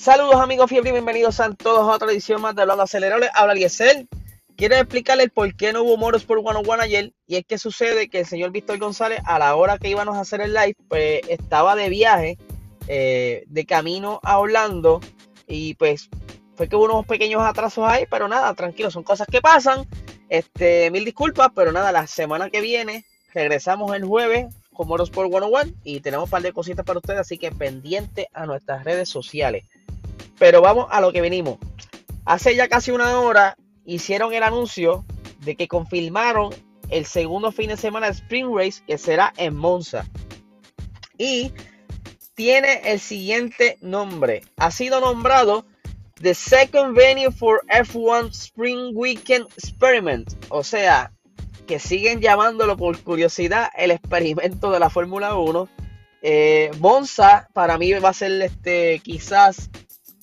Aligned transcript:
Saludos 0.00 0.36
amigos 0.36 0.70
fiebre 0.70 0.92
bienvenidos 0.92 1.40
a 1.40 1.52
todos 1.52 1.80
a 1.80 1.94
otra 1.94 2.10
edición 2.10 2.40
más 2.40 2.56
de 2.56 2.62
Hablando 2.62 2.84
Acelerable. 2.84 3.28
Habla 3.34 3.52
Liesel. 3.52 4.08
Quiero 4.56 4.76
explicarles 4.76 5.28
por 5.28 5.54
qué 5.54 5.74
no 5.74 5.82
hubo 5.82 5.98
Motorsport 5.98 6.40
101 6.40 6.82
ayer. 6.82 7.12
Y 7.26 7.36
es 7.36 7.44
que 7.44 7.58
sucede 7.58 8.08
que 8.08 8.20
el 8.20 8.26
señor 8.26 8.50
Víctor 8.50 8.78
González, 8.78 9.20
a 9.26 9.38
la 9.38 9.54
hora 9.56 9.76
que 9.76 9.90
íbamos 9.90 10.16
a 10.16 10.20
hacer 10.20 10.40
el 10.40 10.54
live, 10.54 10.74
pues 10.88 11.20
estaba 11.28 11.76
de 11.76 11.90
viaje, 11.90 12.38
eh, 12.88 13.44
de 13.46 13.66
camino 13.66 14.20
a 14.22 14.38
Orlando. 14.38 15.02
Y 15.46 15.74
pues 15.74 16.08
fue 16.56 16.66
que 16.66 16.76
hubo 16.76 16.86
unos 16.86 17.04
pequeños 17.04 17.42
atrasos 17.42 17.84
ahí, 17.86 18.06
pero 18.10 18.26
nada, 18.26 18.54
tranquilo, 18.54 18.90
son 18.90 19.02
cosas 19.02 19.26
que 19.30 19.42
pasan. 19.42 19.86
Este, 20.30 20.90
mil 20.90 21.04
disculpas, 21.04 21.50
pero 21.54 21.72
nada, 21.72 21.92
la 21.92 22.06
semana 22.06 22.48
que 22.48 22.62
viene 22.62 23.04
regresamos 23.34 23.94
el 23.94 24.06
jueves 24.06 24.46
con 24.72 24.88
Motorsport 24.88 25.28
101 25.28 25.74
y 25.84 26.00
tenemos 26.00 26.24
un 26.24 26.30
par 26.30 26.40
de 26.40 26.54
cositas 26.54 26.86
para 26.86 27.00
ustedes, 27.00 27.20
así 27.20 27.36
que 27.36 27.52
pendiente 27.52 28.28
a 28.32 28.46
nuestras 28.46 28.82
redes 28.82 29.10
sociales. 29.10 29.64
Pero 30.40 30.62
vamos 30.62 30.86
a 30.88 31.02
lo 31.02 31.12
que 31.12 31.20
venimos. 31.20 31.58
Hace 32.24 32.56
ya 32.56 32.66
casi 32.66 32.90
una 32.90 33.20
hora 33.20 33.56
hicieron 33.84 34.32
el 34.32 34.42
anuncio 34.42 35.04
de 35.40 35.54
que 35.54 35.68
confirmaron 35.68 36.54
el 36.88 37.04
segundo 37.04 37.52
fin 37.52 37.68
de 37.68 37.76
semana 37.76 38.06
de 38.06 38.12
Spring 38.12 38.46
Race 38.56 38.82
que 38.86 38.96
será 38.96 39.34
en 39.36 39.54
Monza. 39.54 40.06
Y 41.18 41.52
tiene 42.34 42.80
el 42.86 43.00
siguiente 43.00 43.76
nombre. 43.82 44.40
Ha 44.56 44.70
sido 44.70 44.98
nombrado 45.02 45.66
The 46.22 46.32
Second 46.32 46.96
Venue 46.96 47.30
for 47.30 47.60
F1 47.68 48.30
Spring 48.30 48.92
Weekend 48.94 49.46
Experiment. 49.58 50.32
O 50.48 50.64
sea, 50.64 51.12
que 51.66 51.78
siguen 51.78 52.22
llamándolo 52.22 52.78
por 52.78 52.98
curiosidad 53.02 53.68
el 53.76 53.90
experimento 53.90 54.70
de 54.70 54.80
la 54.80 54.88
Fórmula 54.88 55.34
1. 55.34 55.68
Eh, 56.22 56.70
Monza 56.78 57.46
para 57.52 57.76
mí 57.76 57.92
va 57.92 58.08
a 58.08 58.14
ser 58.14 58.40
este 58.40 59.00
quizás 59.00 59.68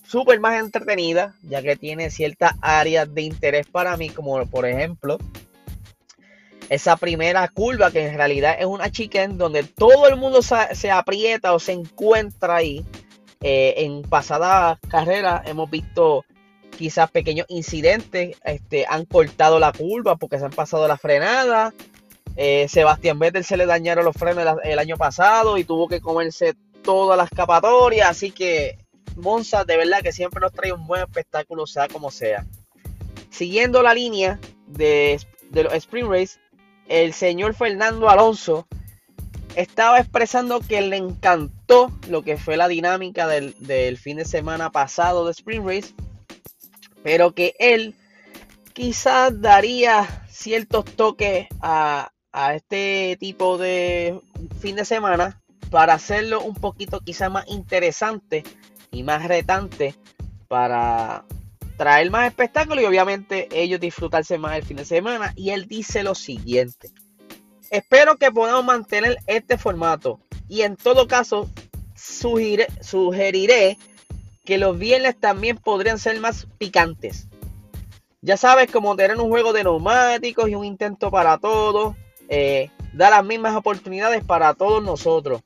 súper 0.07 0.39
más 0.39 0.59
entretenida, 0.59 1.35
ya 1.43 1.61
que 1.61 1.75
tiene 1.75 2.09
ciertas 2.09 2.53
áreas 2.61 3.13
de 3.13 3.21
interés 3.23 3.67
para 3.67 3.97
mí, 3.97 4.09
como 4.09 4.45
por 4.45 4.65
ejemplo 4.65 5.17
esa 6.69 6.97
primera 6.97 7.47
curva 7.47 7.91
que 7.91 8.05
en 8.05 8.15
realidad 8.15 8.57
es 8.59 8.65
una 8.65 8.91
chicken 8.91 9.37
donde 9.37 9.63
todo 9.63 10.07
el 10.07 10.17
mundo 10.17 10.41
se, 10.41 10.91
aprieta 10.91 11.53
o 11.53 11.59
se 11.59 11.73
encuentra 11.73 12.57
ahí. 12.57 12.85
Eh, 13.41 13.75
en 13.77 14.01
pasadas 14.01 14.79
carreras 14.89 15.43
hemos 15.45 15.69
visto 15.69 16.25
quizás 16.75 17.09
pequeños 17.11 17.45
incidentes, 17.49 18.35
este, 18.43 18.85
han 18.89 19.05
cortado 19.05 19.59
la 19.59 19.71
curva 19.71 20.15
porque 20.15 20.39
se 20.39 20.45
han 20.45 20.51
pasado 20.51 20.87
la 20.87 20.97
frenada. 20.97 21.73
Eh, 22.35 22.67
Sebastián 22.67 23.19
Vettel 23.19 23.43
se 23.43 23.57
le 23.57 23.65
dañaron 23.65 24.05
los 24.05 24.15
frenos 24.15 24.57
el 24.63 24.79
año 24.79 24.97
pasado 24.97 25.57
y 25.57 25.63
tuvo 25.63 25.87
que 25.87 26.01
comerse 26.01 26.55
toda 26.83 27.15
la 27.15 27.23
escapatoria, 27.23 28.09
así 28.09 28.31
que 28.31 28.77
Monza 29.17 29.65
de 29.65 29.77
verdad 29.77 30.01
que 30.01 30.11
siempre 30.11 30.39
nos 30.39 30.53
trae 30.53 30.71
un 30.71 30.85
buen 30.87 31.01
espectáculo, 31.01 31.67
sea 31.67 31.87
como 31.87 32.11
sea. 32.11 32.45
Siguiendo 33.29 33.81
la 33.81 33.93
línea 33.93 34.39
de, 34.67 35.19
los 35.51 35.73
Spring 35.73 36.09
Race, 36.09 36.39
el 36.87 37.13
señor 37.13 37.53
Fernando 37.53 38.09
Alonso 38.09 38.67
estaba 39.55 39.99
expresando 39.99 40.59
que 40.59 40.81
le 40.81 40.97
encantó 40.97 41.91
lo 42.07 42.23
que 42.23 42.37
fue 42.37 42.57
la 42.57 42.67
dinámica 42.67 43.27
del, 43.27 43.97
fin 43.97 44.17
de 44.17 44.25
semana 44.25 44.71
pasado 44.71 45.25
de 45.25 45.31
Spring 45.31 45.65
Race, 45.65 45.93
pero 47.03 47.33
que 47.33 47.55
él 47.59 47.95
quizás 48.73 49.41
daría 49.41 50.25
ciertos 50.29 50.85
toques 50.85 51.47
a, 51.61 52.11
a 52.31 52.55
este 52.55 53.17
tipo 53.19 53.57
de 53.57 54.21
fin 54.61 54.75
de 54.75 54.85
semana 54.85 55.41
para 55.71 55.95
hacerlo 55.95 56.41
un 56.41 56.53
poquito 56.53 56.99
quizás 57.01 57.31
más 57.31 57.47
interesante 57.47 58.43
y 58.91 59.03
más 59.03 59.25
retante 59.27 59.95
para 60.47 61.25
traer 61.77 62.09
más 62.09 62.27
espectáculo 62.27 62.81
y 62.81 62.85
obviamente 62.85 63.47
ellos 63.51 63.79
disfrutarse 63.79 64.37
más 64.37 64.57
el 64.57 64.63
fin 64.63 64.77
de 64.77 64.85
semana. 64.85 65.33
Y 65.35 65.51
él 65.51 65.67
dice 65.67 66.03
lo 66.03 66.15
siguiente. 66.15 66.89
Espero 67.69 68.17
que 68.17 68.31
podamos 68.31 68.65
mantener 68.65 69.17
este 69.27 69.57
formato 69.57 70.19
y 70.47 70.61
en 70.61 70.75
todo 70.75 71.07
caso 71.07 71.49
sugeriré, 71.95 73.77
que 74.45 74.57
los 74.57 74.77
viernes 74.77 75.19
también 75.19 75.57
podrían 75.57 75.99
ser 75.99 76.19
más 76.21 76.47
picantes. 76.57 77.27
Ya 78.21 78.37
sabes, 78.37 78.71
como 78.71 78.95
tener 78.95 79.17
un 79.17 79.29
juego 79.29 79.51
de 79.51 79.63
neumáticos 79.63 80.49
y 80.49 80.55
un 80.55 80.63
intento 80.63 81.11
para 81.11 81.37
todos, 81.37 81.95
eh, 82.29 82.71
da 82.93 83.09
las 83.09 83.25
mismas 83.25 83.55
oportunidades 83.55 84.23
para 84.23 84.53
todos 84.53 84.83
nosotros. 84.83 85.41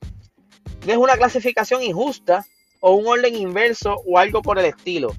No 0.86 0.92
es 0.92 0.98
una 0.98 1.18
clasificación 1.18 1.84
injusta, 1.84 2.46
o 2.82 2.96
un 2.96 3.08
orden 3.08 3.36
inverso 3.36 4.02
o 4.06 4.18
algo 4.18 4.42
por 4.42 4.60
el 4.60 4.66
estilo. 4.66 5.16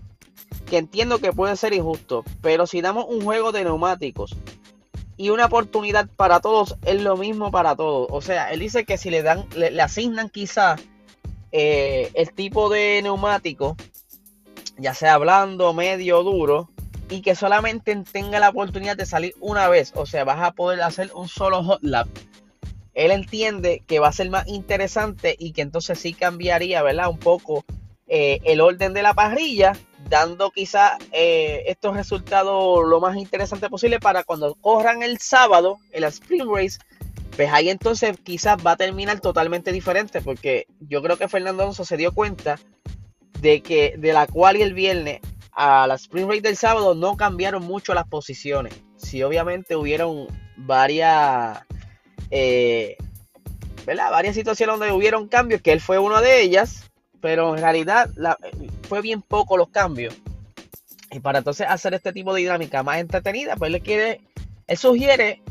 Que 0.66 0.76
entiendo 0.76 1.18
que 1.18 1.32
puede 1.32 1.56
ser 1.56 1.72
injusto, 1.72 2.24
pero 2.42 2.66
si 2.66 2.82
damos 2.82 3.06
un 3.08 3.22
juego 3.22 3.52
de 3.52 3.64
neumáticos 3.64 4.36
y 5.16 5.30
una 5.30 5.46
oportunidad 5.46 6.08
para 6.16 6.40
todos, 6.40 6.76
es 6.84 7.00
lo 7.00 7.16
mismo 7.16 7.50
para 7.50 7.74
todos. 7.74 8.08
O 8.10 8.20
sea, 8.20 8.50
él 8.52 8.60
dice 8.60 8.84
que 8.84 8.98
si 8.98 9.10
le 9.10 9.22
dan, 9.22 9.46
le, 9.54 9.80
asignan 9.80 10.28
quizás 10.28 10.80
eh, 11.52 12.10
el 12.14 12.32
tipo 12.32 12.68
de 12.68 13.00
neumático, 13.02 13.76
ya 14.78 14.94
sea 14.94 15.18
blando, 15.18 15.72
medio, 15.72 16.22
duro, 16.22 16.70
y 17.08 17.20
que 17.20 17.34
solamente 17.34 17.94
tenga 18.10 18.40
la 18.40 18.48
oportunidad 18.48 18.96
de 18.96 19.06
salir 19.06 19.34
una 19.40 19.68
vez. 19.68 19.92
O 19.94 20.06
sea, 20.06 20.24
vas 20.24 20.40
a 20.40 20.52
poder 20.52 20.82
hacer 20.82 21.10
un 21.14 21.28
solo 21.28 21.62
hot 21.62 21.82
lap 21.82 22.08
él 22.94 23.10
entiende 23.10 23.82
que 23.86 23.98
va 23.98 24.08
a 24.08 24.12
ser 24.12 24.30
más 24.30 24.46
interesante 24.48 25.36
y 25.38 25.52
que 25.52 25.62
entonces 25.62 25.98
sí 25.98 26.12
cambiaría, 26.12 26.82
¿verdad? 26.82 27.08
Un 27.08 27.18
poco 27.18 27.64
eh, 28.06 28.40
el 28.44 28.60
orden 28.60 28.92
de 28.92 29.02
la 29.02 29.14
parrilla, 29.14 29.72
dando 30.08 30.50
quizás 30.50 30.92
eh, 31.12 31.62
estos 31.66 31.96
resultados 31.96 32.86
lo 32.86 33.00
más 33.00 33.16
interesante 33.16 33.70
posible 33.70 34.00
para 34.00 34.24
cuando 34.24 34.54
corran 34.56 35.02
el 35.02 35.18
sábado, 35.18 35.78
el 35.92 36.04
Spring 36.04 36.46
Race, 36.54 36.78
pues 37.36 37.50
ahí 37.50 37.70
entonces 37.70 38.16
quizás 38.22 38.58
va 38.64 38.72
a 38.72 38.76
terminar 38.76 39.20
totalmente 39.20 39.72
diferente, 39.72 40.20
porque 40.20 40.66
yo 40.80 41.02
creo 41.02 41.16
que 41.16 41.28
Fernando 41.28 41.62
Alonso 41.62 41.84
se 41.86 41.96
dio 41.96 42.12
cuenta 42.12 42.58
de 43.40 43.62
que 43.62 43.94
de 43.96 44.12
la 44.12 44.26
cual 44.26 44.58
y 44.58 44.62
el 44.62 44.74
viernes 44.74 45.20
a 45.52 45.86
la 45.86 45.94
Spring 45.94 46.28
Race 46.28 46.42
del 46.42 46.56
sábado 46.56 46.94
no 46.94 47.16
cambiaron 47.16 47.64
mucho 47.64 47.94
las 47.94 48.06
posiciones. 48.06 48.74
Sí, 48.96 49.22
obviamente 49.22 49.74
hubieron 49.76 50.26
varias 50.56 51.60
eh, 52.32 52.96
Varias 53.84 54.34
situaciones 54.34 54.78
donde 54.78 54.92
hubieron 54.92 55.28
cambios, 55.28 55.60
que 55.60 55.72
él 55.72 55.80
fue 55.80 55.98
una 55.98 56.20
de 56.20 56.40
ellas, 56.40 56.90
pero 57.20 57.56
en 57.56 57.62
realidad 57.62 58.10
fue 58.88 59.00
bien 59.02 59.22
poco 59.22 59.56
los 59.56 59.68
cambios. 59.68 60.14
Y 61.10 61.20
para 61.20 61.38
entonces 61.38 61.66
hacer 61.68 61.94
este 61.94 62.12
tipo 62.12 62.32
de 62.32 62.42
dinámica 62.42 62.82
más 62.82 62.98
entretenida, 62.98 63.56
pues 63.56 63.74
él 63.74 63.82
quiere, 63.82 64.20
él 64.66 64.76
sugiere 64.78 65.42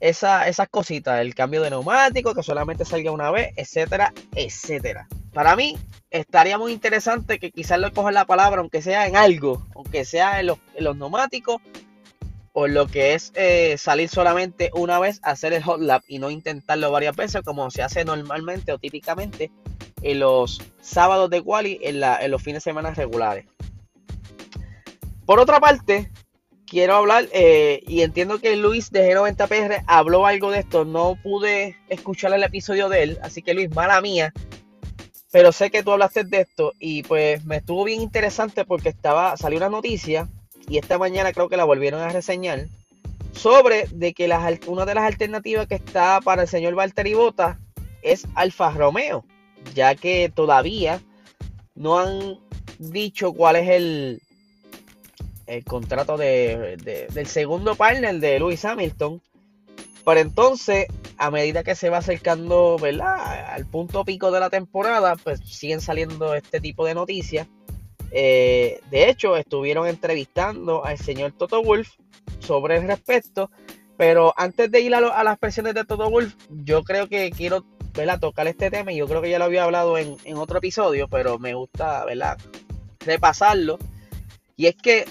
esa, 0.00 0.48
esas 0.48 0.68
cositas, 0.68 1.20
el 1.20 1.34
cambio 1.34 1.62
de 1.62 1.70
neumático, 1.70 2.34
que 2.34 2.42
solamente 2.42 2.84
salga 2.84 3.12
una 3.12 3.30
vez, 3.30 3.52
etcétera, 3.56 4.12
etcétera. 4.34 5.06
Para 5.32 5.56
mí 5.56 5.78
estaría 6.10 6.58
muy 6.58 6.72
interesante 6.72 7.38
que 7.38 7.52
quizás 7.52 7.78
le 7.78 7.92
cojan 7.92 8.14
la 8.14 8.26
palabra, 8.26 8.60
aunque 8.60 8.82
sea 8.82 9.06
en 9.06 9.16
algo, 9.16 9.66
aunque 9.74 10.04
sea 10.04 10.40
en 10.40 10.50
en 10.74 10.84
los 10.84 10.96
neumáticos, 10.96 11.62
por 12.58 12.70
lo 12.70 12.88
que 12.88 13.14
es 13.14 13.30
eh, 13.36 13.76
salir 13.78 14.08
solamente 14.08 14.72
una 14.74 14.98
vez, 14.98 15.20
hacer 15.22 15.52
el 15.52 15.62
hot 15.62 15.80
lap 15.80 16.02
y 16.08 16.18
no 16.18 16.28
intentarlo 16.28 16.90
varias 16.90 17.14
veces 17.14 17.42
como 17.42 17.70
se 17.70 17.84
hace 17.84 18.04
normalmente 18.04 18.72
o 18.72 18.78
típicamente 18.78 19.52
en 20.02 20.18
los 20.18 20.60
sábados 20.80 21.30
de 21.30 21.40
quali 21.40 21.78
en, 21.82 22.02
en 22.02 22.30
los 22.32 22.42
fines 22.42 22.64
de 22.64 22.70
semana 22.70 22.90
regulares. 22.90 23.46
Por 25.24 25.38
otra 25.38 25.60
parte, 25.60 26.10
quiero 26.66 26.96
hablar 26.96 27.28
eh, 27.30 27.84
y 27.86 28.02
entiendo 28.02 28.40
que 28.40 28.56
Luis 28.56 28.90
de 28.90 29.14
G90PR 29.14 29.84
habló 29.86 30.26
algo 30.26 30.50
de 30.50 30.58
esto. 30.58 30.84
No 30.84 31.16
pude 31.22 31.76
escuchar 31.88 32.32
el 32.32 32.42
episodio 32.42 32.88
de 32.88 33.04
él, 33.04 33.18
así 33.22 33.40
que 33.40 33.54
Luis, 33.54 33.70
mala 33.72 34.00
mía. 34.00 34.32
Pero 35.30 35.52
sé 35.52 35.70
que 35.70 35.84
tú 35.84 35.92
hablaste 35.92 36.24
de 36.24 36.40
esto 36.40 36.72
y 36.80 37.04
pues 37.04 37.44
me 37.44 37.58
estuvo 37.58 37.84
bien 37.84 38.00
interesante 38.00 38.64
porque 38.64 38.88
estaba 38.88 39.36
salió 39.36 39.58
una 39.58 39.68
noticia 39.68 40.28
y 40.68 40.78
esta 40.78 40.98
mañana 40.98 41.32
creo 41.32 41.48
que 41.48 41.56
la 41.56 41.64
volvieron 41.64 42.00
a 42.00 42.10
reseñar, 42.10 42.66
sobre 43.32 43.86
de 43.90 44.12
que 44.12 44.30
una 44.66 44.84
de 44.84 44.94
las 44.94 45.04
alternativas 45.04 45.66
que 45.66 45.76
está 45.76 46.20
para 46.20 46.42
el 46.42 46.48
señor 46.48 46.74
Valtteri 46.74 47.14
Bota 47.14 47.58
es 48.02 48.26
Alfa 48.34 48.70
Romeo, 48.70 49.24
ya 49.74 49.94
que 49.94 50.30
todavía 50.34 51.00
no 51.74 51.98
han 51.98 52.38
dicho 52.78 53.32
cuál 53.32 53.56
es 53.56 53.68
el, 53.68 54.22
el 55.46 55.64
contrato 55.64 56.16
de, 56.16 56.76
del 57.12 57.26
segundo 57.26 57.74
partner 57.74 58.18
de 58.20 58.38
Lewis 58.38 58.64
Hamilton. 58.64 59.20
Pero 60.04 60.20
entonces, 60.20 60.86
a 61.18 61.30
medida 61.30 61.62
que 61.62 61.74
se 61.74 61.90
va 61.90 61.98
acercando 61.98 62.78
¿verdad? 62.78 63.52
al 63.52 63.66
punto 63.66 64.04
pico 64.04 64.30
de 64.30 64.40
la 64.40 64.48
temporada, 64.48 65.16
pues 65.16 65.40
siguen 65.40 65.80
saliendo 65.80 66.34
este 66.34 66.60
tipo 66.60 66.86
de 66.86 66.94
noticias. 66.94 67.46
Eh, 68.10 68.80
de 68.90 69.08
hecho, 69.08 69.36
estuvieron 69.36 69.86
entrevistando 69.86 70.84
al 70.84 70.98
señor 70.98 71.32
Toto 71.32 71.62
Wolf 71.62 71.90
sobre 72.40 72.76
el 72.76 72.86
respecto. 72.86 73.50
Pero 73.96 74.32
antes 74.36 74.70
de 74.70 74.80
ir 74.80 74.94
a, 74.94 75.24
las 75.24 75.38
presiones 75.38 75.74
de 75.74 75.84
Toto 75.84 76.08
Wolf, 76.08 76.34
yo 76.48 76.84
creo 76.84 77.08
que 77.08 77.30
quiero 77.30 77.64
tocar 78.20 78.46
este 78.46 78.70
tema. 78.70 78.92
Y 78.92 78.96
yo 78.96 79.06
creo 79.08 79.20
que 79.20 79.30
ya 79.30 79.38
lo 79.38 79.46
había 79.46 79.64
hablado 79.64 79.98
en, 79.98 80.16
otro 80.36 80.58
episodio, 80.58 81.08
pero 81.08 81.38
me 81.38 81.54
gusta 81.54 82.06
repasarlo. 83.00 83.78
Y 84.56 84.66
es 84.66 84.76
que 84.76 85.04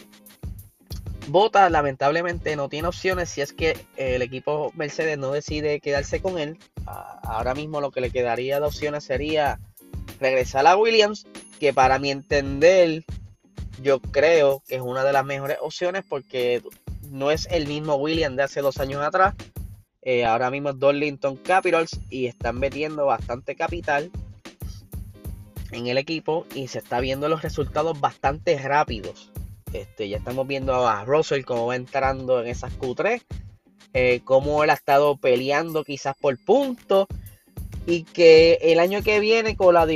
Bota 1.27 1.69
lamentablemente 1.69 2.55
no 2.55 2.69
tiene 2.69 2.87
opciones 2.87 3.29
si 3.29 3.41
es 3.41 3.51
que 3.51 3.77
el 3.97 4.21
equipo 4.21 4.71
Mercedes 4.75 5.17
no 5.17 5.31
decide 5.31 5.81
quedarse 5.81 6.21
con 6.21 6.39
él. 6.39 6.57
Ahora 6.85 7.53
mismo 7.53 7.81
lo 7.81 7.91
que 7.91 7.99
le 7.99 8.11
quedaría 8.11 8.61
de 8.61 8.65
opciones 8.65 9.03
sería 9.03 9.59
regresar 10.21 10.65
a 10.65 10.77
Williams, 10.77 11.27
que 11.59 11.73
para 11.73 11.99
mi 11.99 12.11
entender 12.11 13.03
yo 13.81 13.99
creo 13.99 14.63
que 14.67 14.75
es 14.75 14.81
una 14.81 15.03
de 15.03 15.13
las 15.13 15.25
mejores 15.25 15.57
opciones 15.61 16.03
porque 16.07 16.61
no 17.09 17.31
es 17.31 17.47
el 17.51 17.67
mismo 17.67 17.95
Williams 17.95 18.37
de 18.37 18.43
hace 18.43 18.61
dos 18.61 18.79
años 18.79 19.01
atrás. 19.01 19.35
Eh, 20.01 20.25
ahora 20.25 20.49
mismo 20.49 20.69
es 20.69 20.79
Darlington 20.79 21.35
Capitals 21.37 21.99
y 22.09 22.27
están 22.27 22.59
metiendo 22.59 23.05
bastante 23.05 23.55
capital 23.55 24.09
en 25.71 25.87
el 25.87 25.97
equipo 25.97 26.45
y 26.55 26.67
se 26.67 26.79
está 26.79 26.99
viendo 26.99 27.27
los 27.27 27.41
resultados 27.41 27.99
bastante 27.99 28.57
rápidos. 28.57 29.31
Este, 29.73 30.07
ya 30.07 30.17
estamos 30.17 30.47
viendo 30.47 30.87
a 30.87 31.03
Russell 31.03 31.43
como 31.43 31.67
va 31.67 31.75
entrando 31.75 32.41
en 32.41 32.47
esas 32.47 32.77
Q3, 32.79 33.21
eh, 33.93 34.21
cómo 34.23 34.63
él 34.63 34.69
ha 34.69 34.75
estado 34.75 35.17
peleando 35.17 35.83
quizás 35.83 36.15
por 36.15 36.37
puntos 36.43 37.07
y 37.87 38.03
que 38.03 38.59
el 38.61 38.79
año 38.79 39.01
que 39.01 39.21
viene 39.21 39.55
con 39.55 39.73
la 39.73 39.87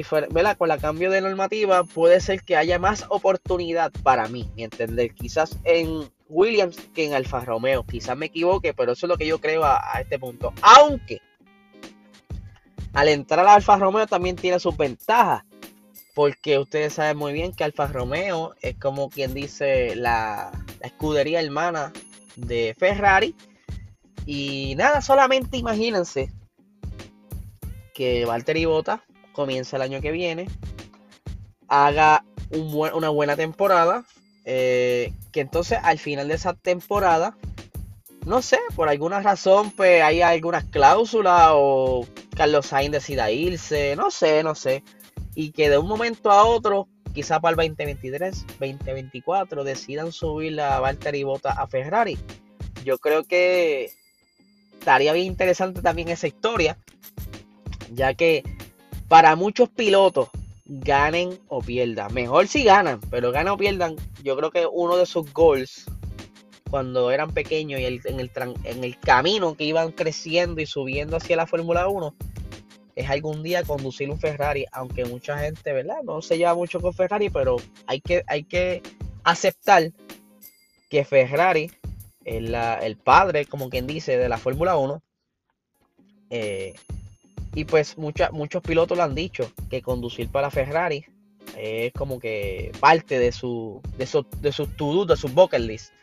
con 0.55 0.69
la 0.69 0.77
cambio 0.77 1.11
de 1.11 1.19
normativa 1.19 1.83
puede 1.83 2.21
ser 2.21 2.41
que 2.41 2.55
haya 2.55 2.79
más 2.79 3.05
oportunidad 3.09 3.91
para 4.01 4.29
mí, 4.29 4.49
mi 4.55 4.63
entender, 4.63 5.13
quizás 5.13 5.57
en 5.65 6.09
Williams 6.29 6.77
que 6.95 7.05
en 7.05 7.13
Alfa 7.13 7.41
Romeo, 7.41 7.83
quizás 7.83 8.15
me 8.15 8.27
equivoque, 8.27 8.73
pero 8.73 8.93
eso 8.93 9.05
es 9.05 9.09
lo 9.09 9.17
que 9.17 9.27
yo 9.27 9.41
creo 9.41 9.65
a, 9.65 9.99
este 9.99 10.17
punto, 10.17 10.53
aunque 10.61 11.19
al 12.93 13.09
entrar 13.09 13.45
a 13.45 13.55
Alfa 13.55 13.75
Romeo 13.75 14.07
también 14.07 14.37
tiene 14.37 14.57
sus 14.59 14.77
ventajas 14.77 15.43
porque 16.13 16.59
ustedes 16.59 16.93
saben 16.93 17.17
muy 17.17 17.33
bien 17.33 17.53
que 17.53 17.65
Alfa 17.65 17.87
Romeo 17.87 18.55
es 18.61 18.77
como 18.77 19.09
quien 19.09 19.33
dice 19.33 19.97
la, 19.97 20.51
escudería 20.81 21.41
hermana 21.41 21.91
de 22.35 22.75
Ferrari. 22.77 23.35
Y 24.25 24.75
nada, 24.75 25.01
solamente 25.01 25.57
imagínense 25.57 26.31
que 28.01 28.25
Valtteri 28.25 28.65
Bota 28.65 29.03
comienza 29.31 29.75
el 29.75 29.83
año 29.83 30.01
que 30.01 30.11
viene, 30.11 30.49
haga 31.67 32.25
una 32.49 33.09
buena 33.09 33.35
temporada, 33.35 34.05
eh, 34.43 35.13
que 35.31 35.41
entonces 35.41 35.77
al 35.83 35.99
final 35.99 36.27
de 36.27 36.33
esa 36.33 36.53
temporada, 36.53 37.37
no 38.25 38.41
sé, 38.41 38.59
por 38.75 38.89
alguna 38.89 39.21
razón, 39.21 39.71
pues 39.71 40.01
hay 40.01 40.21
algunas 40.21 40.63
cláusulas 40.65 41.49
o 41.51 42.07
Carlos 42.35 42.65
Sainz 42.65 42.91
decida 42.91 43.29
irse, 43.29 43.95
no 43.95 44.09
sé, 44.09 44.43
no 44.43 44.55
sé 44.55 44.83
y 45.35 45.51
que 45.51 45.69
de 45.69 45.77
un 45.77 45.87
momento 45.87 46.31
a 46.31 46.43
otro, 46.43 46.87
quizá 47.13 47.39
para 47.39 47.51
el 47.51 47.69
2023, 47.69 48.45
2024, 48.59 49.63
decidan 49.63 50.11
subir 50.11 50.53
la 50.53 50.79
Valtteri 50.79 51.23
Bota 51.23 51.51
a 51.51 51.67
Ferrari. 51.67 52.17
Yo 52.83 52.97
creo 52.97 53.23
que 53.23 53.91
estaría 54.79 55.13
bien 55.13 55.27
interesante 55.27 55.81
también 55.81 56.09
esa 56.09 56.27
historia, 56.27 56.77
ya 57.91 58.13
que 58.13 58.43
para 59.07 59.35
muchos 59.35 59.69
pilotos, 59.69 60.29
ganen 60.65 61.37
o 61.49 61.61
pierdan, 61.61 62.13
mejor 62.13 62.47
si 62.47 62.63
ganan, 62.63 62.99
pero 63.09 63.31
ganen 63.31 63.53
o 63.53 63.57
pierdan, 63.57 63.95
yo 64.23 64.37
creo 64.37 64.51
que 64.51 64.65
uno 64.65 64.95
de 64.95 65.05
sus 65.05 65.31
goals 65.33 65.85
cuando 66.69 67.11
eran 67.11 67.31
pequeños 67.33 67.81
y 67.81 67.85
en, 67.85 68.19
el, 68.19 68.31
en 68.63 68.83
el 68.83 68.97
camino 68.99 69.55
que 69.55 69.65
iban 69.65 69.91
creciendo 69.91 70.61
y 70.61 70.65
subiendo 70.65 71.17
hacia 71.17 71.35
la 71.35 71.45
Fórmula 71.45 71.89
1 71.89 72.15
es 72.95 73.09
algún 73.09 73.43
día 73.43 73.63
conducir 73.63 74.09
un 74.09 74.19
Ferrari, 74.19 74.65
aunque 74.71 75.05
mucha 75.05 75.37
gente, 75.37 75.73
¿verdad? 75.73 75.97
No 76.03 76.21
se 76.21 76.37
lleva 76.37 76.55
mucho 76.55 76.79
con 76.79 76.93
Ferrari, 76.93 77.29
pero 77.29 77.57
hay 77.87 78.01
que, 78.01 78.23
hay 78.27 78.43
que 78.43 78.81
aceptar 79.23 79.91
que 80.89 81.05
Ferrari 81.05 81.71
es 82.23 82.51
el 82.81 82.97
padre, 82.97 83.45
como 83.45 83.69
quien 83.69 83.87
dice, 83.87 84.17
de 84.17 84.29
la 84.29 84.37
Fórmula 84.37 84.77
1. 84.77 85.01
Eh, 86.29 86.73
y 87.53 87.65
pues 87.65 87.97
muchos 87.97 88.61
pilotos 88.61 88.97
lo 88.97 89.03
han 89.03 89.15
dicho, 89.15 89.51
que 89.69 89.81
conducir 89.81 90.29
para 90.29 90.51
Ferrari 90.51 91.05
es 91.57 91.91
como 91.93 92.19
que 92.19 92.71
parte 92.79 93.19
de 93.19 93.31
su 93.31 93.81
de 93.97 94.05
su, 94.05 94.25
de 94.39 94.51
sus 94.51 94.75
to 94.75 95.05
de 95.05 95.17
su 95.17 95.27
bucket 95.27 95.61
list. 95.61 95.93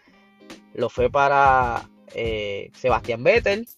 Lo 0.74 0.88
fue 0.88 1.10
para 1.10 1.88
eh, 2.14 2.70
Sebastián 2.74 3.22
Vettel, 3.24 3.68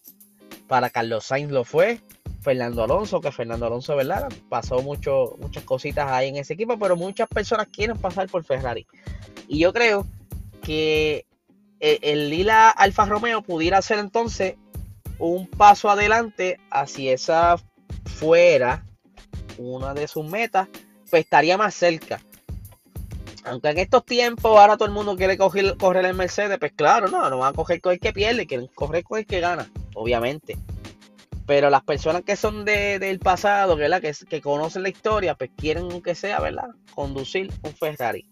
para 0.67 0.91
Carlos 0.91 1.25
Sainz 1.25 1.51
lo 1.51 1.65
fue, 1.65 2.01
Fernando 2.41 2.85
Alonso, 2.85 3.21
que 3.21 3.33
Fernando 3.33 3.67
Alonso, 3.67 3.97
¿verdad? 3.97 4.29
Pasó 4.49 4.83
mucho, 4.83 5.37
muchas 5.41 5.65
cositas 5.65 6.11
ahí 6.11 6.29
en 6.29 6.37
ese 6.37 6.55
equipo, 6.55 6.79
pero 6.79 6.97
muchas 6.97 7.29
personas 7.29 7.69
quieren 7.69 7.97
pasar 7.97 8.29
por 8.29 8.45
Ferrari. 8.45 8.87
Y 9.49 9.59
yo 9.61 9.73
creo 9.73 10.07
que 10.63 11.27
eh, 11.81 11.99
el 12.03 12.31
Lila 12.31 12.71
Alfa 12.71 13.07
Romeo 13.07 13.43
pudiera 13.43 13.81
ser 13.83 13.99
entonces 13.99 14.57
un 15.21 15.47
paso 15.47 15.91
adelante 15.91 16.59
hacia 16.71 17.13
esa 17.13 17.57
fuera 18.05 18.85
una 19.59 19.95
de 19.95 20.09
sus 20.09 20.25
metas, 20.25 20.69
pues 21.11 21.25
estaría 21.25 21.57
más 21.59 21.75
cerca. 21.75 22.21
Aunque 23.45 23.69
en 23.69 23.79
estos 23.79 24.05
tiempos 24.05 24.59
ahora 24.59 24.77
todo 24.77 24.87
el 24.87 24.95
mundo 24.95 25.17
quiere 25.17 25.39
coger, 25.39 25.77
correr 25.77 26.05
el 26.05 26.15
Mercedes, 26.15 26.59
pues 26.59 26.73
claro, 26.73 27.09
no, 27.09 27.29
no 27.31 27.39
van 27.39 27.53
a 27.53 27.57
coger 27.57 27.81
con 27.81 27.93
el 27.93 28.01
que 28.01 28.13
pierde, 28.13 28.47
quieren 28.47 28.67
correr 28.69 29.05
con 29.05 29.19
el 29.19 29.27
que 29.27 29.41
gana, 29.41 29.71
obviamente. 29.95 30.59
Pero 31.47 31.69
las 31.69 31.83
personas 31.83 32.23
que 32.23 32.37
son 32.37 32.65
del 32.65 33.19
pasado, 33.19 33.77
¿verdad? 33.77 34.01
Que, 34.01 34.13
que 34.29 34.41
conocen 34.41 34.83
la 34.83 34.89
historia, 34.89 35.35
pues 35.35 35.51
quieren 35.57 36.01
que 36.03 36.15
sea, 36.15 36.41
¿verdad? 36.41 36.69
Conducir 36.95 37.51
un 37.63 37.75
Ferrari. 37.75 38.27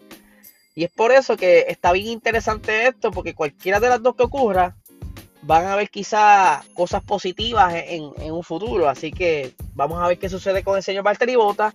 Y 0.75 0.85
es 0.85 0.91
por 0.91 1.11
eso 1.11 1.37
que 1.37 1.65
está 1.69 1.93
bien 1.93 2.07
interesante 2.07 2.87
esto, 2.87 3.11
porque 3.11 3.35
cualquiera 3.35 3.81
de 3.81 3.89
las 3.89 4.03
dos 4.03 4.15
que 4.15 4.23
ocurra, 4.23 4.77
van 5.43 5.67
a 5.67 5.73
haber 5.75 5.91
quizás 5.91 6.67
cosas 6.75 7.03
positivas 7.03 7.75
en, 7.75 8.33
un 8.33 8.43
futuro. 8.43 8.89
Así 8.89 9.11
que 9.11 9.55
vamos 9.75 10.03
a 10.03 10.09
ver 10.09 10.19
qué 10.19 10.29
sucede 10.29 10.63
con 10.63 10.77
el 10.77 10.83
señor 10.83 11.05
Valtteri 11.05 11.37
Bota. 11.37 11.75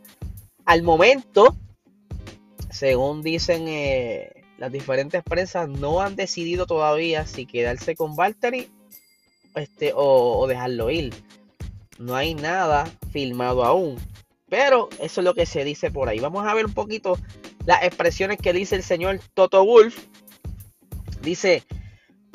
Al 0.66 0.84
momento, 0.84 1.56
según 2.70 3.22
dicen 3.22 3.68
eh, 3.68 4.44
las 4.58 4.72
diferentes 4.72 5.24
prensas, 5.24 5.68
no 5.70 6.02
han 6.02 6.16
decidido 6.16 6.66
todavía 6.66 7.26
si 7.26 7.46
quedarse 7.46 7.96
con 7.96 8.16
Valtteri 8.16 8.70
este, 9.56 9.92
o, 9.96 10.46
dejarlo 10.48 10.90
ir. 10.90 11.14
No 12.00 12.16
hay 12.16 12.36
nada 12.36 12.86
filmado 13.12 13.64
aún. 13.64 13.98
Pero 14.50 14.90
eso 15.00 15.22
es 15.22 15.26
lo 15.26 15.34
que 15.34 15.46
se 15.46 15.64
dice 15.64 15.90
por 15.90 16.10
ahí. 16.10 16.20
Vamos 16.20 16.46
a 16.46 16.54
ver 16.54 16.66
un 16.66 16.74
poquito 16.74 17.18
las 17.66 17.84
expresiones 17.84 18.38
que 18.38 18.54
dice 18.54 18.76
el 18.76 18.84
señor 18.84 19.20
Toto 19.34 19.66
Wolf. 19.66 20.06
Dice, 21.22 21.64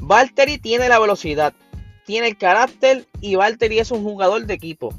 Valtteri 0.08 0.56
tiene 0.56 0.88
la 0.88 0.98
velocidad, 0.98 1.52
tiene 2.06 2.28
el 2.28 2.38
carácter 2.38 3.06
y 3.20 3.34
Valtteri 3.34 3.78
es 3.78 3.90
un 3.90 4.02
jugador 4.02 4.46
de 4.46 4.54
equipo, 4.54 4.94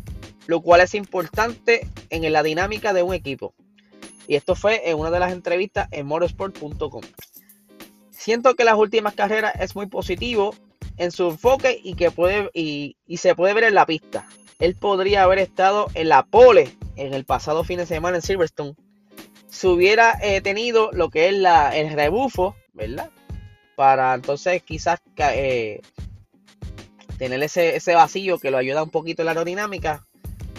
lo 0.46 0.62
cual 0.62 0.82
es 0.82 0.94
importante 0.94 1.90
en 2.12 2.32
la 2.32 2.44
dinámica 2.44 2.94
de 2.94 3.02
un 3.02 3.16
equipo. 3.16 3.56
Y 4.28 4.36
esto 4.36 4.54
fue 4.54 4.88
en 4.88 5.00
una 5.00 5.10
de 5.10 5.20
las 5.20 5.32
entrevistas 5.32 5.88
en 5.90 6.06
motorsport.com. 6.06 7.02
Siento 8.12 8.54
que 8.54 8.64
las 8.64 8.76
últimas 8.76 9.16
carreras 9.16 9.54
es 9.60 9.76
muy 9.76 9.88
positivo 9.88 10.54
en 10.98 11.12
su 11.12 11.32
enfoque 11.32 11.82
y 11.84 11.96
que 11.96 12.12
puede 12.12 12.52
y, 12.54 12.96
se 13.18 13.34
puede 13.34 13.56
ver 13.56 13.64
en 13.64 13.74
la 13.74 13.88
pista. 13.88 14.28
Él 14.60 14.76
podría 14.76 15.24
haber 15.24 15.40
estado 15.40 15.88
en 15.96 16.10
la 16.10 16.22
pole 16.22 16.78
en 16.98 17.16
el 17.16 17.26
pasado 17.26 17.64
fin 17.64 17.80
de 17.80 17.88
semana 17.88 18.18
en 18.18 18.22
Silverstone. 18.22 18.76
Si 19.48 19.66
hubiera 19.66 20.20
eh, 20.22 20.42
tenido 20.42 20.92
lo 20.92 21.10
que 21.10 21.30
es 21.30 21.34
el 21.74 21.90
rebufo, 21.94 22.56
¿verdad? 22.74 23.10
Para 23.80 24.14
entonces 24.14 24.62
quizás 24.62 25.00
eh, 25.16 25.80
tener 27.18 27.42
ese, 27.42 27.78
ese, 27.78 27.96
vacío 27.96 28.38
que 28.38 28.52
lo 28.52 28.58
ayuda 28.58 28.84
un 28.84 28.90
poquito 28.90 29.22
en 29.22 29.28
la 29.28 29.32
aerodinámica. 29.32 30.06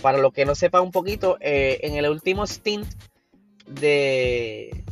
Para 0.01 0.17
los 0.17 0.33
que 0.33 0.47
no 0.47 0.55
sepan 0.55 0.85
un 0.85 0.91
poquito, 0.91 1.37
eh, 1.43 1.81
en 1.83 1.97
el 1.97 2.09
último 2.09 2.47
stint 2.47 2.87
de, 3.67 4.83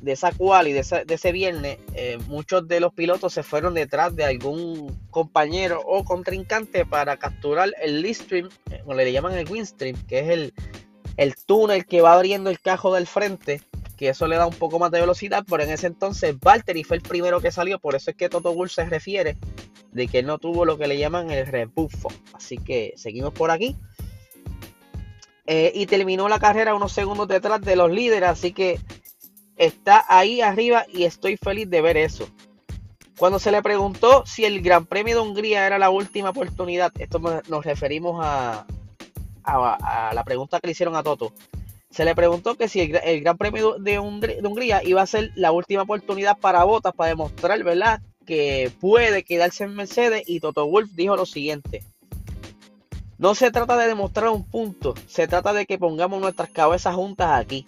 de 0.00 0.12
esa 0.12 0.32
cual 0.32 0.68
y 0.68 0.72
de 0.72 0.80
ese, 0.80 1.32
viernes, 1.32 1.76
eh, 1.92 2.16
muchos 2.26 2.66
de 2.66 2.80
los 2.80 2.94
pilotos 2.94 3.34
se 3.34 3.42
fueron 3.42 3.74
detrás 3.74 4.16
de 4.16 4.24
algún 4.24 4.98
compañero 5.10 5.82
o 5.84 6.04
contrincante 6.04 6.86
para 6.86 7.18
capturar 7.18 7.68
el 7.82 8.00
lead 8.00 8.14
stream, 8.14 8.48
eh, 8.70 8.80
o 8.86 8.94
le 8.94 9.12
llaman 9.12 9.34
el 9.34 9.46
windstream, 9.46 10.02
que 10.06 10.20
es 10.20 10.28
el, 10.30 10.54
el 11.18 11.36
túnel 11.36 11.84
que 11.84 12.00
va 12.00 12.14
abriendo 12.14 12.48
el 12.48 12.60
cajo 12.60 12.94
del 12.94 13.06
frente, 13.06 13.60
que 14.02 14.08
eso 14.08 14.26
le 14.26 14.34
da 14.34 14.48
un 14.48 14.54
poco 14.54 14.80
más 14.80 14.90
de 14.90 14.98
velocidad, 14.98 15.44
pero 15.48 15.62
en 15.62 15.70
ese 15.70 15.86
entonces 15.86 16.34
Valtteri 16.40 16.82
fue 16.82 16.96
el 16.96 17.04
primero 17.04 17.40
que 17.40 17.52
salió, 17.52 17.78
por 17.78 17.94
eso 17.94 18.10
es 18.10 18.16
que 18.16 18.28
Toto 18.28 18.52
Wolff 18.52 18.72
se 18.72 18.84
refiere 18.84 19.36
de 19.92 20.08
que 20.08 20.24
no 20.24 20.38
tuvo 20.38 20.64
lo 20.64 20.76
que 20.76 20.88
le 20.88 20.98
llaman 20.98 21.30
el 21.30 21.46
rebufo. 21.46 22.08
Así 22.32 22.58
que 22.58 22.94
seguimos 22.96 23.32
por 23.32 23.52
aquí. 23.52 23.76
Eh, 25.46 25.70
y 25.72 25.86
terminó 25.86 26.28
la 26.28 26.40
carrera 26.40 26.74
unos 26.74 26.90
segundos 26.90 27.28
detrás 27.28 27.60
de 27.60 27.76
los 27.76 27.92
líderes, 27.92 28.28
así 28.28 28.52
que 28.52 28.80
está 29.56 30.04
ahí 30.08 30.40
arriba 30.40 30.84
y 30.92 31.04
estoy 31.04 31.36
feliz 31.36 31.70
de 31.70 31.80
ver 31.80 31.96
eso. 31.96 32.28
Cuando 33.16 33.38
se 33.38 33.52
le 33.52 33.62
preguntó 33.62 34.26
si 34.26 34.44
el 34.44 34.62
Gran 34.62 34.84
Premio 34.84 35.14
de 35.14 35.20
Hungría 35.20 35.64
era 35.64 35.78
la 35.78 35.90
última 35.90 36.30
oportunidad, 36.30 36.90
esto 36.98 37.20
nos 37.20 37.64
referimos 37.64 38.20
a, 38.20 38.66
a, 39.44 40.12
la 40.12 40.24
pregunta 40.24 40.58
que 40.58 40.66
le 40.66 40.72
hicieron 40.72 40.96
a 40.96 41.04
Toto. 41.04 41.32
Se 41.92 42.06
le 42.06 42.14
preguntó 42.14 42.54
que 42.54 42.68
si 42.68 42.80
el, 42.80 43.20
Gran 43.20 43.36
Premio 43.36 43.76
de, 43.78 43.98
Hungría 43.98 44.82
iba 44.82 45.02
a 45.02 45.06
ser 45.06 45.30
la 45.34 45.52
última 45.52 45.82
oportunidad 45.82 46.38
para 46.38 46.64
Bottas 46.64 46.94
para 46.94 47.10
demostrar, 47.10 47.62
¿verdad?, 47.62 48.00
que 48.24 48.72
puede 48.80 49.24
quedarse 49.24 49.64
en 49.64 49.74
Mercedes 49.74 50.22
y 50.26 50.40
Toto 50.40 50.66
Wolf 50.66 50.90
dijo 50.92 51.16
lo 51.16 51.26
siguiente. 51.26 51.84
No 53.18 53.34
se 53.34 53.50
trata 53.50 53.76
de 53.76 53.88
demostrar 53.88 54.30
un 54.30 54.44
punto, 54.44 54.94
se 55.06 55.28
trata 55.28 55.52
de 55.52 55.66
que 55.66 55.78
pongamos 55.78 56.20
nuestras 56.20 56.48
cabezas 56.50 56.94
juntas 56.94 57.38
aquí 57.38 57.66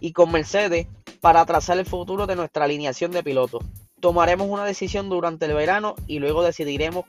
y 0.00 0.12
con 0.12 0.32
Mercedes 0.32 0.86
para 1.20 1.44
trazar 1.44 1.78
el 1.78 1.86
futuro 1.86 2.26
de 2.26 2.36
nuestra 2.36 2.64
alineación 2.64 3.10
de 3.10 3.22
pilotos. 3.22 3.62
Tomaremos 4.00 4.48
una 4.48 4.64
decisión 4.64 5.10
durante 5.10 5.46
el 5.46 5.54
verano 5.54 5.96
y 6.06 6.18
luego 6.18 6.42
decidiremos 6.42 7.04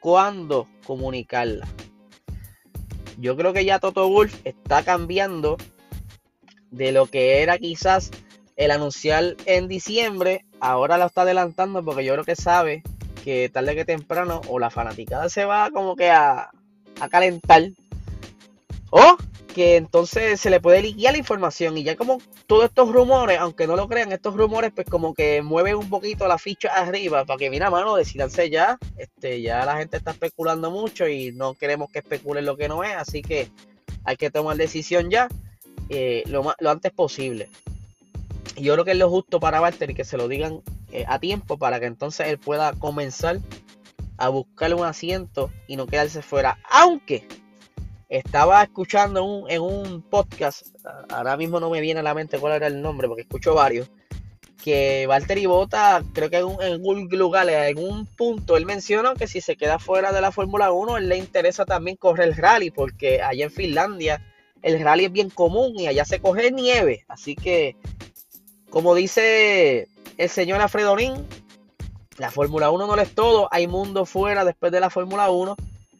cuándo 0.00 0.66
comunicarla. 0.86 1.68
Yo 3.18 3.36
creo 3.36 3.52
que 3.52 3.64
ya 3.64 3.78
Toto 3.78 4.08
Wolf 4.08 4.34
está 4.44 4.82
cambiando 4.82 5.58
de 6.70 6.92
lo 6.92 7.06
que 7.06 7.42
era 7.42 7.58
quizás 7.58 8.10
el 8.56 8.70
anunciar 8.70 9.36
en 9.46 9.68
diciembre, 9.68 10.44
ahora 10.60 10.98
lo 10.98 11.06
está 11.06 11.22
adelantando 11.22 11.84
porque 11.84 12.04
yo 12.04 12.12
creo 12.12 12.24
que 12.24 12.36
sabe 12.36 12.82
que 13.24 13.48
tarde 13.48 13.74
que 13.74 13.84
temprano 13.84 14.40
o 14.48 14.58
la 14.58 14.70
fanaticada 14.70 15.28
se 15.28 15.44
va 15.44 15.70
como 15.70 15.96
que 15.96 16.10
a, 16.10 16.50
a 17.00 17.08
calentar 17.08 17.70
o 18.90 19.16
que 19.54 19.76
entonces 19.76 20.40
se 20.40 20.50
le 20.50 20.60
puede 20.60 20.82
liquear 20.82 21.12
la 21.12 21.18
información 21.18 21.76
y 21.76 21.82
ya 21.82 21.96
como 21.96 22.18
todos 22.46 22.66
estos 22.66 22.92
rumores, 22.92 23.38
aunque 23.38 23.66
no 23.66 23.76
lo 23.76 23.88
crean, 23.88 24.12
estos 24.12 24.34
rumores 24.34 24.72
pues 24.74 24.86
como 24.88 25.12
que 25.14 25.42
mueven 25.42 25.76
un 25.76 25.88
poquito 25.88 26.28
la 26.28 26.38
ficha 26.38 26.68
arriba 26.68 27.24
para 27.24 27.38
que 27.38 27.50
mira 27.50 27.70
mano, 27.70 27.96
decidanse 27.96 28.48
ya, 28.50 28.78
este 28.96 29.42
ya 29.42 29.64
la 29.64 29.78
gente 29.78 29.96
está 29.96 30.12
especulando 30.12 30.70
mucho 30.70 31.08
y 31.08 31.32
no 31.32 31.54
queremos 31.54 31.90
que 31.90 31.98
especulen 31.98 32.44
lo 32.44 32.56
que 32.56 32.68
no 32.68 32.84
es, 32.84 32.94
así 32.94 33.22
que 33.22 33.48
hay 34.04 34.16
que 34.16 34.30
tomar 34.30 34.56
decisión 34.56 35.10
ya. 35.10 35.28
Eh, 35.90 36.22
lo, 36.26 36.54
lo, 36.60 36.70
antes 36.70 36.92
posible. 36.92 37.48
Yo 38.56 38.74
creo 38.74 38.84
que 38.84 38.92
es 38.92 38.96
lo 38.96 39.10
justo 39.10 39.40
para 39.40 39.60
Walter 39.60 39.90
y 39.90 39.94
que 39.94 40.04
se 40.04 40.16
lo 40.16 40.28
digan 40.28 40.62
eh, 40.92 41.04
a 41.08 41.18
tiempo 41.18 41.58
para 41.58 41.80
que 41.80 41.86
entonces 41.86 42.28
él 42.28 42.38
pueda 42.38 42.72
comenzar 42.74 43.40
a 44.16 44.28
buscarle 44.28 44.76
un 44.76 44.86
asiento 44.86 45.50
y 45.66 45.74
no 45.74 45.86
quedarse 45.86 46.22
fuera. 46.22 46.58
Aunque 46.70 47.26
estaba 48.08 48.62
escuchando 48.62 49.46
en 49.48 49.62
un 49.62 50.02
podcast, 50.02 50.66
ahora 51.10 51.36
mismo 51.36 51.58
no 51.58 51.70
me 51.70 51.80
viene 51.80 52.00
a 52.00 52.04
la 52.04 52.14
mente 52.14 52.38
cuál 52.38 52.54
era 52.54 52.68
el 52.68 52.80
nombre 52.80 53.08
porque 53.08 53.22
escucho 53.22 53.54
varios, 53.54 53.90
que 54.62 55.06
Valtteri 55.08 55.46
Bota, 55.46 56.02
creo 56.12 56.30
que 56.30 56.38
en 56.38 56.44
un, 56.44 56.86
un 56.86 57.08
lugar, 57.18 57.48
en 57.48 57.78
un 57.78 58.06
punto, 58.06 58.56
él 58.56 58.66
mencionó 58.66 59.14
que 59.14 59.26
si 59.26 59.40
se 59.40 59.56
queda 59.56 59.78
fuera 59.78 60.12
de 60.12 60.20
la 60.20 60.30
Fórmula 60.30 60.70
1, 60.70 60.98
él 60.98 61.08
le 61.08 61.16
interesa 61.16 61.64
también 61.64 61.96
correr 61.96 62.28
el 62.28 62.36
rally, 62.36 62.70
porque 62.70 63.22
allá 63.22 63.44
en 63.44 63.50
Finlandia 63.50 64.22
el 64.62 64.80
rally 64.80 65.06
es 65.06 65.12
bien 65.12 65.30
común 65.30 65.78
y 65.78 65.86
allá 65.86 66.04
se 66.04 66.20
coge 66.20 66.50
nieve. 66.50 67.04
Así 67.08 67.34
que, 67.34 67.76
como 68.70 68.94
dice 68.94 69.88
el 70.18 70.28
señor 70.28 70.60
Alfredorín, 70.60 71.26
la 72.18 72.30
Fórmula 72.30 72.70
1 72.70 72.86
no 72.86 72.94
es 73.00 73.14
todo, 73.14 73.48
hay 73.50 73.66
mundo 73.66 74.04
fuera 74.04 74.44
después 74.44 74.72
de 74.72 74.80
la 74.80 74.90
Fórmula 74.90 75.30
1. 75.30 75.56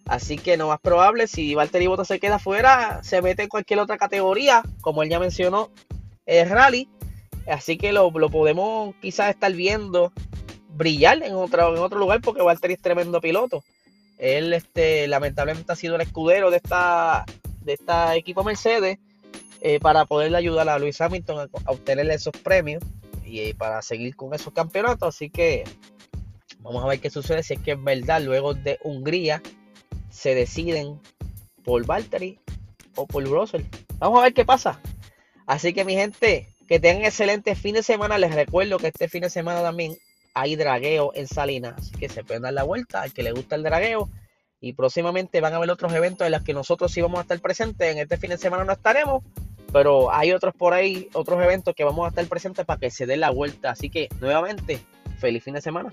Así 0.07 0.38
que 0.38 0.57
lo 0.57 0.69
más 0.69 0.81
probable, 0.81 1.26
si 1.26 1.55
Valtteri 1.55 1.87
Bottas 1.87 2.09
se 2.09 2.19
queda 2.19 2.38
fuera, 2.38 3.02
se 3.02 3.23
mete 3.23 3.45
en 3.45 3.49
cualquier 3.49 3.79
otra 3.79 3.97
categoría, 3.97 4.62
como 4.81 5.02
él 5.02 5.09
ya 5.09 5.21
mencionó, 5.21 5.71
el 6.26 6.49
rally. 6.50 6.88
Así 7.47 7.79
que 7.79 7.93
lo, 7.93 8.11
podemos 8.12 8.95
quizás 9.00 9.31
estar 9.31 9.52
viendo 9.52 10.12
brillar 10.76 11.23
en 11.23 11.35
otro, 11.35 11.75
en 11.75 11.83
otro 11.83 11.99
lugar 11.99 12.21
porque 12.21 12.43
Valtteri 12.43 12.75
es 12.75 12.83
tremendo 12.83 13.21
piloto. 13.21 13.62
Él 14.19 14.52
este, 14.52 15.09
lamentablemente 15.09 15.73
ha 15.73 15.76
sido 15.76 15.95
el 15.95 16.02
escudero 16.02 16.50
de 16.50 16.59
esta, 16.59 17.25
de 17.61 17.75
esta 17.75 18.17
equipo 18.17 18.45
Mercedes 18.45 18.99
eh, 19.61 19.79
para 19.81 20.07
poderle 20.07 20.38
ayudar 20.38 20.69
a 20.69 20.79
Luis 20.79 21.00
Hamilton 21.00 21.40
a, 21.40 21.71
obtener 21.71 22.11
esos 22.11 22.33
premios 22.43 22.83
y 23.25 23.40
eh, 23.40 23.55
para 23.55 23.83
seguir 23.83 24.17
con 24.17 24.35
esos 24.35 24.52
campeonatos. 24.52 25.14
Así 25.14 25.31
que 25.31 25.64
vamos 26.61 26.83
a 26.83 26.88
ver 26.88 27.00
qué 27.00 27.11
sucede 27.11 27.43
si 27.43 27.55
es 27.55 27.61
que 27.61 27.73
es 27.73 27.83
verdad 27.83 28.23
luego 28.23 28.55
de 28.55 28.79
Hungría 28.83 29.43
se 30.11 30.35
deciden 30.35 31.00
por 31.62 31.85
Valtteri 31.87 32.38
o 32.97 33.07
por 33.07 33.25
Russell. 33.25 33.62
Vamos 33.99 34.21
a 34.21 34.25
ver 34.25 34.35
qué 34.35 34.45
pasa. 34.45 34.81
Así 35.47 35.73
que 35.73 35.85
mi 35.85 35.95
gente, 35.95 36.49
que 36.69 36.81
tengan 36.81 37.05
excelente 37.05 37.55
fin 37.55 37.75
de 37.75 37.83
semana. 37.83 38.19
Les 38.19 38.35
recuerdo 38.35 38.79
que 38.79 38.88
este 38.88 39.09
fin 39.09 39.23
de 39.23 39.31
semana 39.31 39.62
también 39.62 39.97
hay 40.35 40.57
dragueo 40.57 41.12
en 41.14 41.26
Salinas. 41.26 41.75
Así 41.76 41.90
que 41.93 42.09
se 42.09 42.25
pueden 42.25 42.43
dar 42.43 42.52
la 42.52 42.62
vuelta 42.62 43.02
al 43.02 43.12
que 43.12 43.23
le 43.23 43.33
gusta 43.33 43.57
el 43.57 43.62
dragueo. 43.62 44.09
Y 44.61 44.75
próximamente 44.75 45.40
van 45.40 45.55
a 45.55 45.57
haber 45.57 45.71
otros 45.71 45.93
eventos 45.95 46.26
en 46.26 46.33
los 46.33 46.43
que 46.43 46.52
nosotros 46.52 46.93
sí 46.93 47.00
vamos 47.00 47.19
a 47.19 47.23
estar 47.23 47.40
presentes. 47.40 47.93
En 47.93 47.99
este 47.99 48.17
fin 48.17 48.31
de 48.31 48.38
semana 48.38 48.64
no 48.64 48.73
estaremos, 48.73 49.23
pero 49.73 50.12
hay 50.12 50.33
otros 50.33 50.55
por 50.55 50.75
ahí, 50.75 51.09
otros 51.14 51.43
eventos 51.43 51.75
que 51.75 51.85
vamos 51.85 52.05
a 52.05 52.09
estar 52.09 52.26
presentes 52.26 52.67
para 52.67 52.79
que 52.79 52.90
se 52.90 53.07
den 53.07 53.21
la 53.21 53.31
vuelta. 53.31 53.71
Así 53.71 53.88
que 53.88 54.09
nuevamente, 54.21 54.81
feliz 55.19 55.43
fin 55.43 55.55
de 55.55 55.62
semana. 55.62 55.93